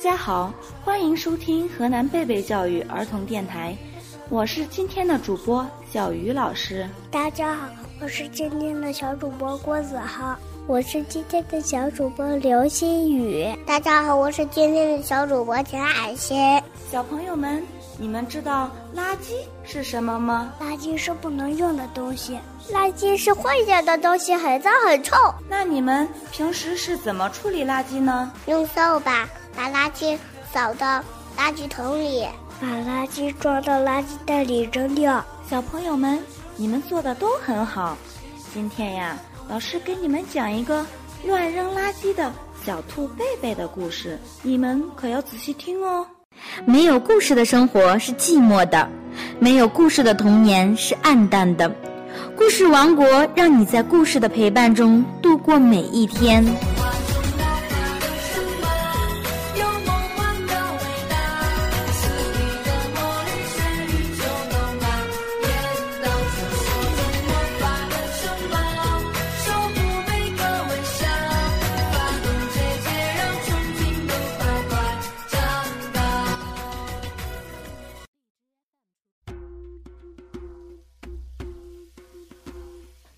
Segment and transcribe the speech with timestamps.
[0.00, 0.50] 家好，
[0.82, 3.76] 欢迎收听河南贝贝教育儿童电台，
[4.30, 6.88] 我是今天的主播小鱼老师。
[7.10, 7.68] 大家好，
[8.00, 10.34] 我是今天的小主播郭子浩。
[10.66, 13.54] 我是今天的小主播刘新宇。
[13.66, 16.62] 大家好，我是今天的小主播田海鑫。
[16.90, 17.62] 小朋友们，
[17.98, 20.50] 你们知道垃圾是什么吗？
[20.62, 22.38] 垃圾是不能用的东西，
[22.72, 25.14] 垃圾是坏掉的东西，很脏很臭。
[25.46, 28.32] 那你们平时是怎么处理垃圾呢？
[28.46, 30.16] 用扫把把垃圾
[30.52, 31.00] 扫到
[31.38, 32.26] 垃圾桶里，
[32.60, 35.24] 把垃圾装到垃圾袋里扔掉。
[35.48, 36.22] 小朋友们，
[36.56, 37.96] 你们做的都很好。
[38.52, 39.16] 今天呀。
[39.48, 40.86] 老师给你们讲一个
[41.26, 42.32] 乱扔垃圾的
[42.64, 46.06] 小兔贝贝的故事，你们可要仔细听哦。
[46.64, 48.88] 没有故事的生活是寂寞的，
[49.40, 51.68] 没有故事的童年是暗淡的。
[52.36, 56.44] 故事王国让你在故事的陪伴中度过每一天。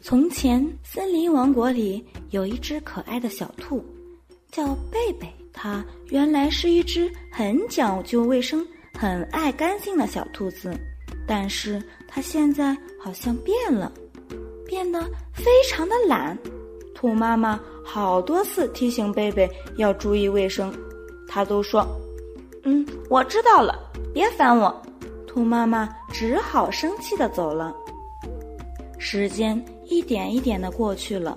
[0.05, 3.85] 从前，森林王国里有一只可爱的小兔，
[4.51, 5.33] 叫贝贝。
[5.53, 8.67] 它原来是一只很讲究卫生、
[8.99, 10.75] 很爱干净的小兔子，
[11.25, 13.93] 但是它现在好像变了，
[14.67, 15.01] 变得
[15.33, 16.37] 非常的懒。
[16.97, 20.75] 兔妈妈好多次提醒贝贝要注意卫生，
[21.29, 21.87] 它都说
[22.65, 23.79] ：“嗯，我知道了，
[24.13, 24.83] 别烦我。”
[25.29, 27.73] 兔妈妈只好生气的走了。
[29.03, 29.61] 时间。
[29.87, 31.37] 一点一点的过去了，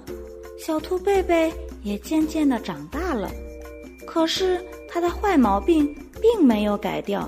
[0.58, 1.52] 小兔贝贝
[1.84, 3.30] 也渐渐的长大了，
[4.06, 7.28] 可是它的坏毛病并没有改掉。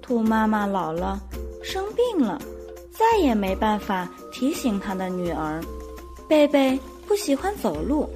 [0.00, 1.20] 兔妈妈老了，
[1.62, 2.40] 生病了，
[2.90, 5.60] 再也没办法提醒她的女儿。
[6.26, 8.08] 贝贝不喜欢走路，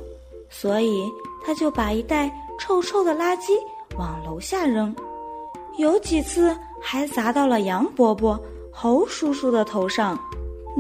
[0.49, 1.05] 所以
[1.45, 3.53] 他就把一袋臭臭的垃圾
[3.99, 4.95] 往楼下扔，
[5.77, 8.41] 有几次还砸到了杨伯伯、
[8.73, 10.19] 猴叔叔的头上，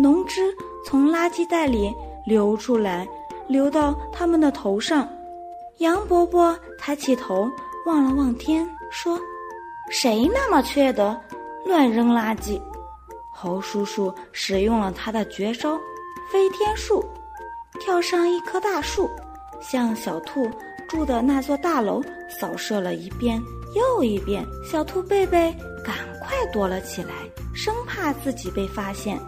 [0.00, 0.54] 浓汁。
[0.82, 1.94] 从垃圾袋里
[2.24, 3.06] 流出来，
[3.46, 5.06] 流到他们的头上。
[5.78, 7.50] 杨伯伯抬起头
[7.84, 9.20] 望了望天，说
[9.92, 11.18] ：“谁那么缺德，
[11.66, 12.60] 乱扔垃圾？”
[13.30, 15.78] 猴叔叔使用了他的绝招——
[16.32, 17.04] 飞天术，
[17.78, 19.08] 跳上一棵大树，
[19.60, 20.50] 向小兔
[20.88, 23.40] 住的那座大楼扫射了一遍
[23.74, 24.44] 又一遍。
[24.64, 27.12] 小兔贝贝赶快躲了起来，
[27.54, 29.20] 生怕自己被发现。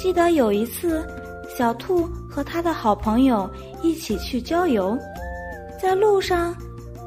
[0.00, 1.06] 记得有一次，
[1.54, 3.48] 小兔和他的好朋友
[3.82, 4.96] 一起去郊游，
[5.78, 6.56] 在路上，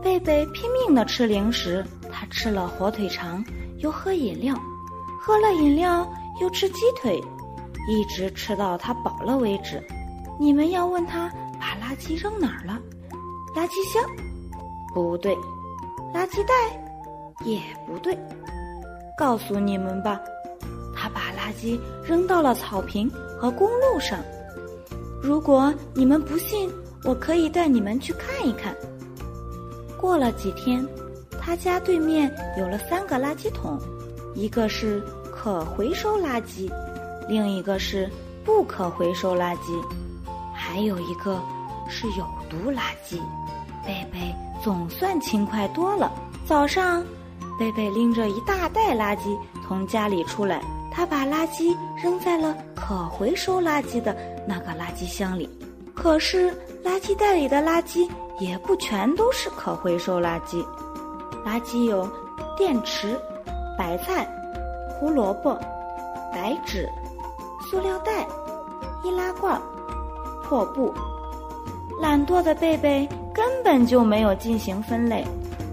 [0.03, 3.43] 贝贝拼命的吃零食，他吃了火腿肠，
[3.79, 4.55] 又喝饮料，
[5.19, 6.07] 喝了饮料
[6.39, 7.19] 又吃鸡腿，
[7.89, 9.81] 一直吃到他饱了为止。
[10.39, 11.27] 你们要问他
[11.59, 12.79] 把垃圾扔哪儿了？
[13.55, 14.03] 垃圾箱？
[14.93, 15.35] 不对，
[16.13, 16.53] 垃圾袋？
[17.43, 18.15] 也不对。
[19.17, 20.21] 告诉你们吧。
[21.43, 24.19] 垃圾扔到了草坪和公路上。
[25.21, 26.69] 如果你们不信，
[27.03, 28.73] 我可以带你们去看一看。
[29.99, 30.85] 过了几天，
[31.41, 33.77] 他家对面有了三个垃圾桶，
[34.33, 35.03] 一个是
[35.33, 36.71] 可回收垃圾，
[37.27, 38.09] 另一个是
[38.45, 39.81] 不可回收垃圾，
[40.53, 41.41] 还有一个
[41.89, 43.17] 是有毒垃圾。
[43.85, 44.33] 贝贝
[44.63, 46.09] 总算轻快多了。
[46.45, 47.03] 早上，
[47.59, 49.37] 贝贝拎着一大袋垃圾
[49.67, 50.61] 从家里出来。
[50.95, 54.15] 他把垃圾扔在了可回收垃圾的
[54.47, 55.49] 那个垃圾箱里，
[55.95, 56.51] 可是
[56.83, 58.07] 垃圾袋里的垃圾
[58.39, 60.63] 也不全都是可回收垃圾，
[61.43, 62.07] 垃圾有
[62.55, 63.19] 电池、
[63.75, 64.27] 白菜、
[64.99, 65.59] 胡萝卜、
[66.31, 66.87] 白纸、
[67.69, 68.27] 塑料袋、
[69.03, 69.59] 易拉罐、
[70.43, 70.93] 破布。
[71.99, 75.25] 懒惰的贝贝根本就没有进行分类。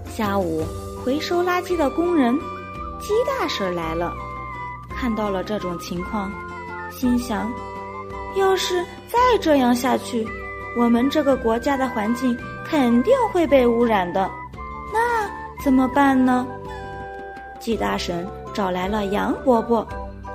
[0.09, 0.63] 下午，
[1.03, 2.33] 回收垃圾的工人
[2.99, 4.13] 鸡大婶来了。
[5.01, 6.31] 看到了这种情况，
[6.91, 7.51] 心想：
[8.35, 10.23] 要是再这样下去，
[10.77, 14.29] 我们这个国家的环境肯定会被污染的。
[14.93, 15.27] 那
[15.63, 16.45] 怎么办呢？
[17.59, 19.83] 季大婶找来了杨伯伯、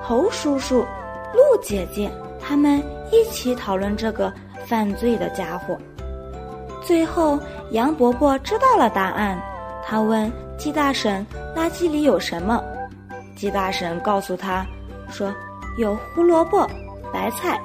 [0.02, 0.84] 猴叔叔、
[1.32, 2.10] 鹿姐姐，
[2.40, 4.32] 他们一起讨论这个
[4.64, 5.78] 犯罪的家伙。
[6.82, 7.38] 最后，
[7.70, 9.40] 杨伯伯知道了答案，
[9.84, 10.28] 他问
[10.58, 11.24] 季大婶
[11.54, 12.60] ：“垃圾里有什么？”
[13.36, 14.66] 鸡大婶告诉他，
[15.10, 15.32] 说
[15.78, 16.68] 有胡萝卜、
[17.12, 17.60] 白菜。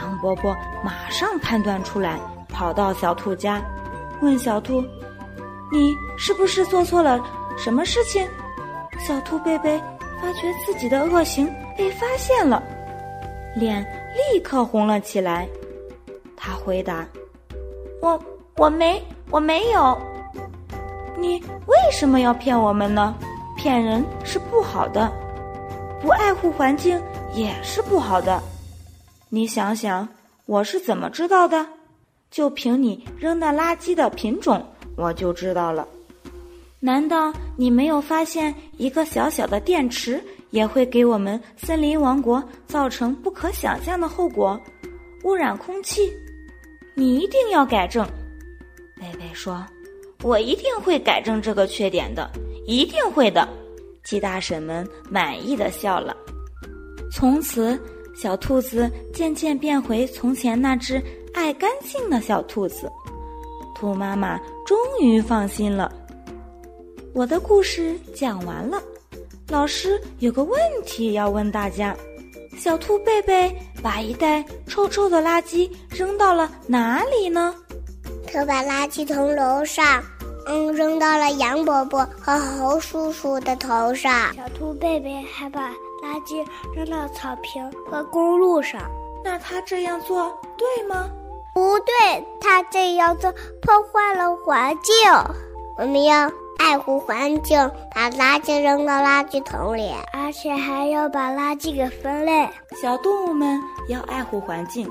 [0.00, 0.54] 杨伯伯
[0.84, 3.62] 马上判断出来，跑到小兔家，
[4.20, 4.82] 问小兔
[5.70, 7.20] ：“你是不是做错了
[7.56, 8.26] 什么事情？
[9.06, 9.78] 小兔贝贝
[10.20, 12.62] 发觉自己的恶行被发现了，
[13.56, 13.82] 脸
[14.32, 15.48] 立刻红了起来。
[16.36, 17.06] 他回答
[18.00, 18.18] ：“我
[18.56, 19.96] 我没我没有。
[21.18, 23.14] 你为什么要骗我们呢？
[23.62, 25.12] 骗人是不好的，
[26.00, 26.98] 不爱护环境
[27.34, 28.42] 也是不好的。
[29.28, 30.08] 你想想，
[30.46, 31.66] 我是怎么知道的？
[32.30, 34.66] 就凭你扔的垃圾的品种，
[34.96, 35.86] 我就知道了。
[36.78, 44.58] 难道你没有发现，一个小小的电池也会给我们森林王国造成不可想象的后果，
[45.24, 46.10] 污染空气？”
[46.96, 48.08] 你一定要改正，
[48.98, 49.62] 贝贝说
[50.24, 52.30] ：“我一定会改正这个缺点的，
[52.66, 53.48] 一定会的。”
[54.04, 56.16] 鸡大婶们满意的笑了。
[57.12, 57.78] 从此，
[58.14, 61.02] 小兔子渐渐变回从前那只
[61.34, 62.90] 爱干净的小兔子。
[63.74, 65.92] 兔妈妈终于放心了。
[67.12, 68.82] 我的故事讲完了，
[69.48, 71.96] 老师有个问题要问大家。
[72.58, 77.54] 小兔贝贝把一袋臭臭的垃圾扔到了哪里呢？
[78.30, 80.02] 他把垃圾从楼上，
[80.50, 84.34] 嗯，扔到了杨伯伯和猴叔叔的头上。
[84.34, 85.70] 小兔贝贝还把
[86.02, 86.44] 垃圾
[86.74, 88.82] 扔到草坪和公路上。
[89.22, 91.08] 那他这样做对吗？
[91.54, 93.32] 不对，他这样做
[93.62, 94.94] 破坏了环境。
[95.78, 96.28] 我们要。
[96.62, 97.58] 爱护环境，
[97.94, 102.46] 把垃圾扔到垃圾桶里，而且还要把垃圾给分类。
[102.76, 103.58] 小动物们
[103.88, 104.86] 要爱护环境，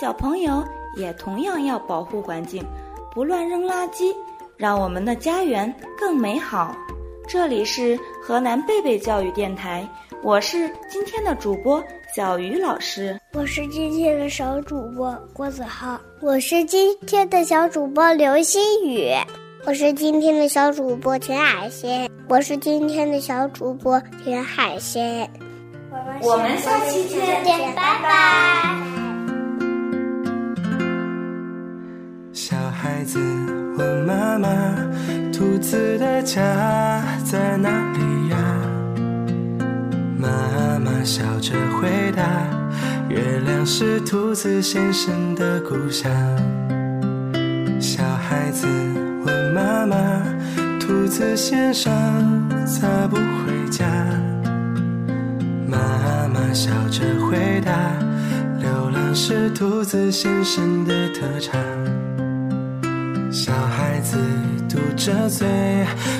[0.00, 0.64] 小朋友
[0.96, 2.66] 也同样要保护环境，
[3.12, 4.12] 不乱扔垃圾，
[4.56, 6.76] 让我们的家园更美好。
[7.26, 9.88] 这里是河南贝贝教育电台，
[10.22, 11.82] 我是今天的主播
[12.14, 19.10] 小鱼老师，我是今天的小主播郭子浩，我是今天的小主播刘新宇。
[19.66, 25.26] 我是今天的小主播田海鲜，我是今天的小主播田海鲜。
[26.20, 28.76] 我们下期见，拜拜。
[32.34, 33.43] 小孩子问
[34.34, 34.48] 妈妈
[35.32, 36.42] ：“兔子的家
[37.24, 38.36] 在哪里呀？”
[40.18, 40.28] 妈
[40.80, 42.22] 妈笑着回答
[43.08, 46.10] ：“月亮是兔子先生的故乡。”
[47.80, 48.66] 小孩子。
[49.24, 49.96] 问妈妈，
[50.80, 51.92] 兔子先生
[52.66, 53.86] 咋不回家？
[55.66, 55.78] 妈
[56.28, 57.72] 妈笑着回答：
[58.60, 61.54] 流浪是兔子先生的特长。
[63.34, 64.16] 小孩子
[64.68, 65.44] 嘟着嘴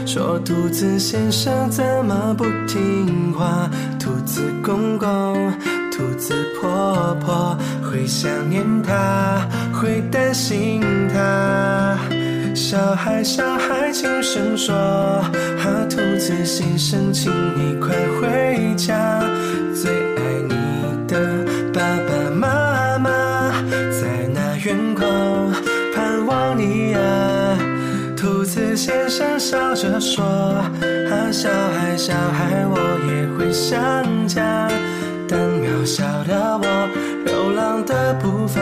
[0.04, 3.70] 说：兔子先生怎么不听话？
[4.00, 5.52] 兔子公公、
[5.92, 10.82] 兔子婆婆会想念他，会担心
[11.14, 11.96] 他。
[12.52, 14.74] 小孩，小孩，轻声说
[15.62, 19.22] ：“哈，兔子先生，请你快回家。
[19.72, 20.03] 最
[28.44, 30.22] 兔子先生笑着说
[31.08, 32.76] ：“啊，小孩，小孩，我
[33.08, 33.72] 也会想
[34.28, 34.68] 家。
[35.26, 36.88] 但渺小的我，
[37.24, 38.60] 流浪的步伐。”